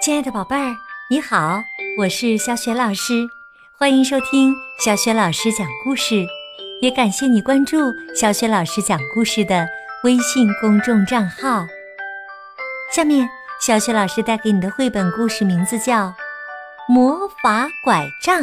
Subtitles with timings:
[0.00, 0.74] 亲爱的宝贝儿，
[1.10, 1.62] 你好，
[1.98, 3.28] 我是小雪老师，
[3.76, 6.24] 欢迎收听小雪老师讲故事，
[6.80, 7.76] 也感谢你关注
[8.16, 9.68] 小雪老师讲故事的
[10.02, 11.66] 微信公众账号。
[12.90, 13.28] 下面，
[13.60, 16.06] 小雪老师带给你的绘本故事名字叫
[16.88, 18.40] 《魔法拐杖》。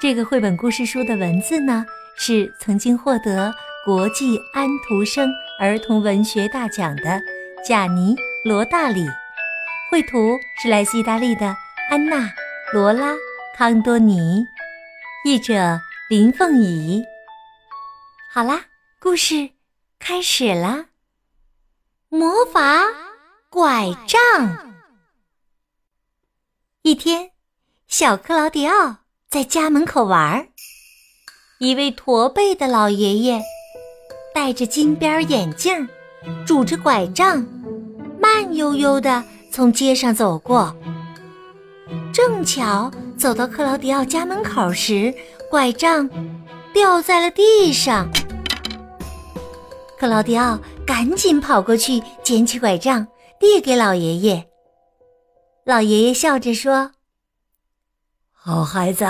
[0.00, 1.84] 这个绘本故事书的文字呢，
[2.14, 3.52] 是曾经获得
[3.84, 5.28] 国际安徒生
[5.58, 7.20] 儿童文学大奖的
[7.66, 8.14] 贾尼·
[8.44, 9.04] 罗大里。
[9.88, 11.56] 绘图是来自意大利的
[11.88, 12.16] 安娜·
[12.72, 13.12] 罗拉·
[13.56, 14.44] 康多尼，
[15.24, 15.80] 译者
[16.10, 17.04] 林凤仪。
[18.32, 18.64] 好啦，
[18.98, 19.50] 故事
[20.00, 20.86] 开始了。
[22.08, 22.82] 魔法
[23.48, 24.74] 拐杖。
[26.82, 27.30] 一天，
[27.86, 28.96] 小克劳迪奥
[29.30, 30.48] 在家门口玩儿，
[31.58, 33.40] 一位驼背的老爷爷
[34.34, 35.88] 戴着金边眼镜，
[36.44, 37.46] 拄着拐杖，
[38.20, 39.24] 慢悠悠的。
[39.56, 40.76] 从街上走过，
[42.12, 45.14] 正巧走到克劳迪奥家门口时，
[45.50, 46.06] 拐杖
[46.74, 48.06] 掉在了地上。
[49.98, 53.08] 克劳迪奥赶紧跑过去捡起拐杖，
[53.40, 54.46] 递给老爷爷。
[55.64, 56.92] 老爷爷笑着说
[58.32, 59.06] ：“好孩子，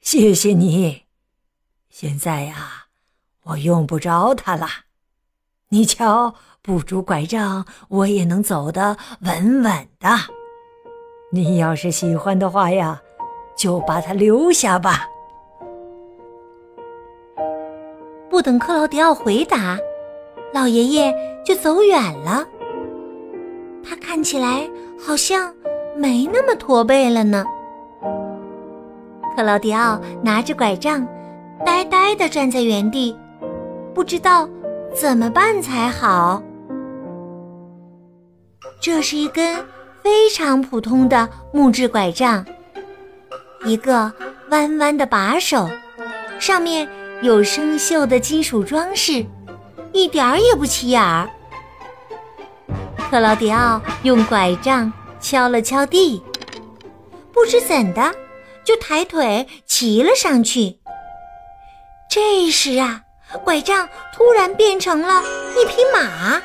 [0.00, 1.06] 谢谢你。
[1.90, 2.84] 现在呀，
[3.42, 4.68] 我用不着它了。
[5.70, 9.70] 你瞧。”不拄拐杖，我也能走得稳稳
[10.00, 10.08] 的。
[11.30, 12.98] 你要是喜欢的话呀，
[13.54, 15.06] 就把它留下吧。
[18.30, 19.76] 不等克劳迪奥回答，
[20.54, 22.46] 老爷爷就走远了。
[23.86, 24.66] 他看起来
[24.98, 25.54] 好像
[25.94, 27.44] 没那么驼背了呢。
[29.36, 31.06] 克劳迪奥拿着拐杖，
[31.62, 33.14] 呆呆地站在原地，
[33.92, 34.48] 不知道
[34.94, 36.42] 怎么办才好。
[38.84, 39.64] 这是一根
[40.02, 42.44] 非常普通的木质拐杖，
[43.64, 44.12] 一个
[44.50, 45.70] 弯弯的把手，
[46.38, 46.86] 上面
[47.22, 49.24] 有生锈的金属装饰，
[49.94, 51.30] 一点儿也不起眼儿。
[53.10, 56.22] 克劳迪奥用拐杖敲了敲地，
[57.32, 58.14] 不知怎的
[58.64, 60.78] 就抬腿骑了上去。
[62.10, 63.00] 这时啊，
[63.44, 65.22] 拐杖突然变成了
[65.56, 66.38] 一匹马，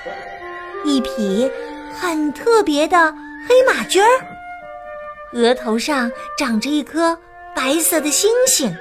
[0.86, 1.52] 一匹。
[2.02, 3.14] 很特别的
[3.48, 4.08] 黑马驹儿，
[5.34, 7.18] 额头上长着一颗
[7.54, 8.74] 白色的星星。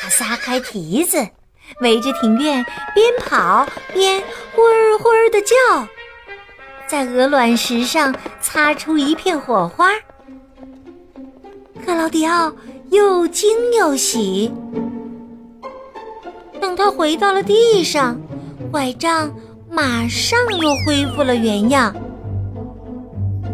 [0.00, 1.18] 它撒开蹄子，
[1.82, 4.22] 围着庭院边跑边
[4.56, 5.86] “呼儿呼儿”的叫，
[6.86, 9.90] 在鹅卵石上擦出一片火花。
[11.84, 12.50] 克劳迪奥
[12.90, 14.50] 又惊又喜。
[16.58, 18.18] 等他回到了地上，
[18.72, 19.30] 拐杖。
[19.74, 21.92] 马上又恢复了原样，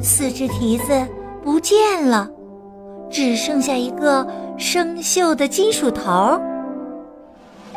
[0.03, 0.93] 四只蹄子
[1.43, 2.29] 不见了，
[3.11, 4.27] 只剩下一个
[4.59, 6.39] 生锈的金属头；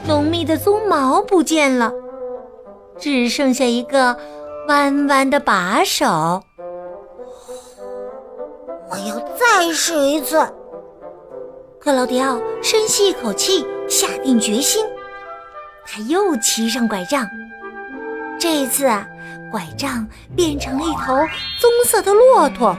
[0.05, 1.93] 浓密的鬃毛不见了，
[2.99, 4.17] 只剩下一个
[4.67, 6.43] 弯弯的把手。
[8.91, 10.45] 我要再试一次。
[11.79, 14.85] 克劳迪奥深吸一口气，下定决心，
[15.85, 17.25] 他又骑上拐杖。
[18.43, 19.07] 这一次啊，
[19.49, 20.05] 拐杖
[20.35, 21.15] 变成了一头
[21.61, 22.75] 棕色的骆驼，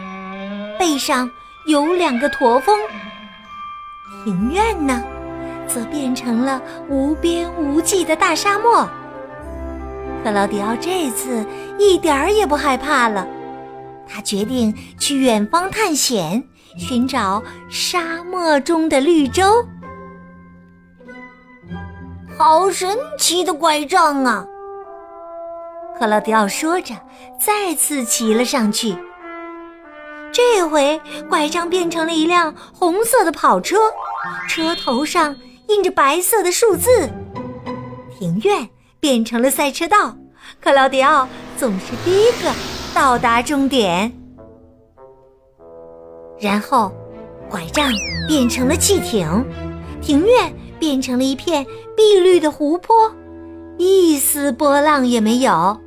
[0.78, 1.30] 背上
[1.66, 2.78] 有两个驼峰。
[4.26, 5.02] 庭院呢，
[5.66, 6.60] 则变成了
[6.90, 8.86] 无边无际的大沙漠。
[10.22, 11.42] 克劳迪奥这次
[11.78, 13.26] 一点儿也不害怕了，
[14.06, 16.44] 他决定去远方探险，
[16.76, 19.66] 寻找沙漠中的绿洲。
[22.36, 24.46] 好神奇的拐杖啊！
[25.98, 26.94] 克劳迪奥说着，
[27.40, 28.96] 再次骑了上去。
[30.32, 33.76] 这回拐杖变成了一辆红色的跑车，
[34.48, 35.36] 车头上
[35.68, 37.08] 印着白色的数字。
[38.18, 38.68] 庭院
[38.98, 40.16] 变成了赛车道，
[40.60, 42.52] 克劳迪奥总是第一个
[42.92, 44.12] 到达终点。
[46.40, 46.92] 然后，
[47.48, 47.92] 拐杖
[48.26, 49.44] 变成了汽艇，
[50.02, 51.64] 庭院变成了一片
[51.96, 53.14] 碧绿的湖泊，
[53.78, 55.80] 一丝波浪也没有。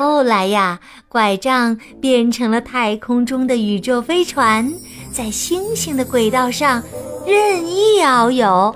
[0.00, 0.80] 后来呀，
[1.10, 4.72] 拐杖变成了太空中的宇宙飞船，
[5.12, 6.82] 在星星的轨道上
[7.26, 8.74] 任意遨游。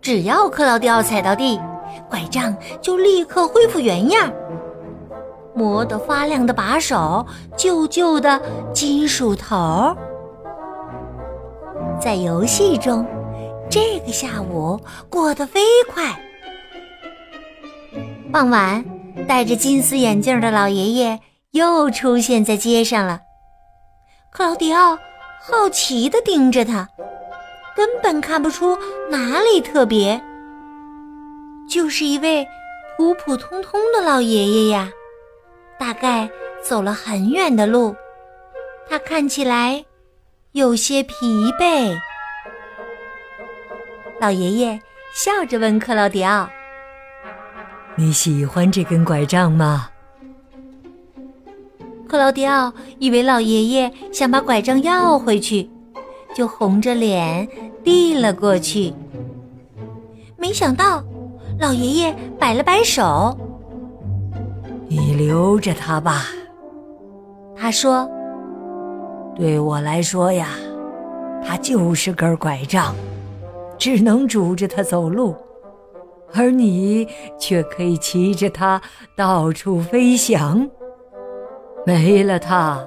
[0.00, 1.58] 只要克劳迪奥踩到地，
[2.08, 4.32] 拐杖就立刻恢复原样，
[5.52, 7.26] 磨得发亮的把手，
[7.56, 8.40] 旧旧的
[8.72, 9.96] 金属头。
[12.00, 13.04] 在游戏中，
[13.68, 14.78] 这个下午
[15.10, 15.60] 过得飞
[15.92, 16.04] 快。
[18.30, 18.84] 傍晚。
[19.28, 21.20] 戴着金丝眼镜的老爷爷
[21.50, 23.20] 又出现在街上了。
[24.32, 24.98] 克劳迪奥
[25.38, 26.88] 好奇地盯着他，
[27.76, 28.76] 根本看不出
[29.10, 30.18] 哪里特别，
[31.68, 32.48] 就是一位
[32.96, 34.90] 普普通通的老爷爷呀。
[35.78, 36.28] 大概
[36.64, 37.94] 走了很远的路，
[38.88, 39.84] 他看起来
[40.52, 41.14] 有些疲
[41.60, 41.94] 惫。
[44.18, 44.80] 老爷爷
[45.14, 46.48] 笑着问克劳迪奥
[47.98, 49.88] ：“你喜欢这根拐杖吗？”
[52.06, 55.68] 克劳迪奥以为老爷爷想把拐杖要回去，
[56.32, 57.46] 就红着脸
[57.82, 58.94] 递了过去。
[60.36, 61.02] 没想到，
[61.58, 63.36] 老爷爷摆了摆手。
[64.86, 66.26] 你留着它吧，
[67.56, 68.08] 他说
[69.34, 70.50] ：“对我来说呀，
[71.44, 72.94] 它就是根拐杖，
[73.76, 75.34] 只能拄着它走路，
[76.34, 77.08] 而你
[77.38, 78.80] 却可以骑着它
[79.16, 80.68] 到处飞翔。
[81.86, 82.86] 没了它，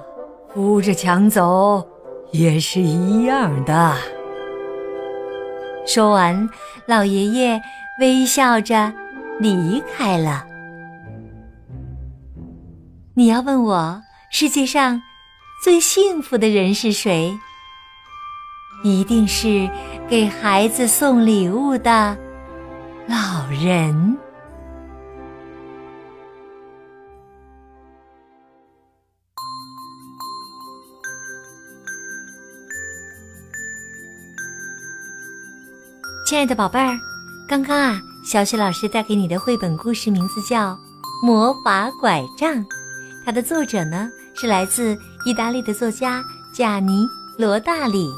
[0.52, 1.86] 扶着墙走
[2.30, 3.96] 也是一样的。”
[5.86, 6.48] 说完，
[6.86, 7.60] 老爷爷
[8.00, 8.92] 微笑着
[9.40, 10.46] 离开了。
[13.14, 14.00] 你要问我
[14.30, 15.02] 世界上
[15.62, 17.36] 最幸福的人是谁？
[18.84, 19.68] 一定是
[20.08, 22.16] 给孩子送礼物的
[23.12, 24.16] 老人。
[36.26, 36.98] 亲爱的宝贝儿，
[37.46, 40.72] 刚刚啊，小雪老师带给你的绘本故事名字叫
[41.22, 42.54] 《魔法拐杖》。
[43.26, 46.24] 它的作者呢是来自意大利的作家
[46.54, 47.06] 贾尼
[47.36, 48.10] 罗大里，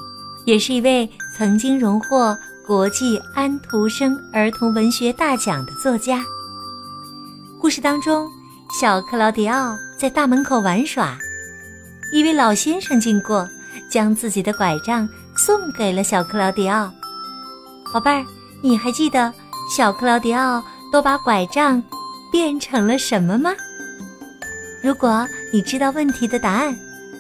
[0.45, 6.25] 也是一位曾经荣获国际安徒生儿童文学大奖的作家。
[7.61, 8.27] 故事当中，
[8.81, 11.19] 小克劳迪奥在大门口玩耍，
[12.11, 13.47] 一位老先生经过，
[13.91, 15.07] 将自己的拐杖
[15.37, 16.91] 送给了小克劳迪奥。
[17.93, 18.25] 宝贝儿，
[18.63, 19.31] 你还记得
[19.77, 21.83] 小克劳迪奥都把拐杖
[22.33, 23.51] 变成了什么吗？
[24.83, 26.75] 如果你知道问题的答案，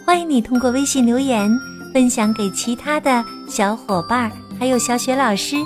[0.07, 1.55] 欢迎你通过微信留言
[1.93, 4.33] 分享给其他的小伙伴，
[4.65, 5.57] 还有小雪老师。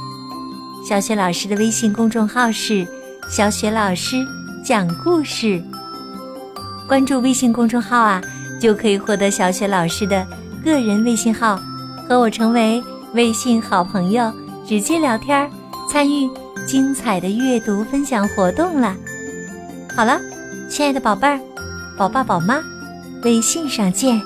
[0.84, 2.84] 小雪老师的微信公众号是
[3.30, 4.16] “小雪老师
[4.64, 5.62] 讲故事”，
[6.88, 8.20] 关注微信公众号啊，
[8.60, 10.26] 就可以获得小雪老师的
[10.64, 11.60] 个人微信号，
[12.08, 12.82] 和我成为
[13.14, 14.32] 微信好朋友，
[14.66, 15.48] 直接聊天，
[15.88, 16.28] 参与
[16.66, 18.96] 精彩的阅读分享活动了。
[19.94, 20.20] 好了，
[20.68, 21.38] 亲爱的宝贝儿。
[21.96, 22.58] 宝爸宝妈，
[23.22, 24.20] 微信上见。